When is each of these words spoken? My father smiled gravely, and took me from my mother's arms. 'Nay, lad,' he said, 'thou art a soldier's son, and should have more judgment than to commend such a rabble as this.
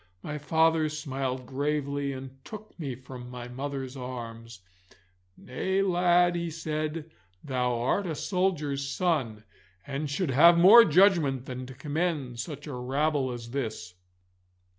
My 0.23 0.39
father 0.39 0.89
smiled 0.89 1.45
gravely, 1.45 2.11
and 2.11 2.43
took 2.43 2.73
me 2.79 2.95
from 2.95 3.29
my 3.29 3.47
mother's 3.47 3.95
arms. 3.95 4.61
'Nay, 5.37 5.83
lad,' 5.83 6.33
he 6.35 6.49
said, 6.49 7.11
'thou 7.43 7.79
art 7.79 8.07
a 8.07 8.15
soldier's 8.15 8.89
son, 8.89 9.43
and 9.85 10.09
should 10.09 10.31
have 10.31 10.57
more 10.57 10.85
judgment 10.85 11.45
than 11.45 11.67
to 11.67 11.75
commend 11.75 12.39
such 12.39 12.65
a 12.65 12.73
rabble 12.73 13.31
as 13.31 13.51
this. 13.51 13.93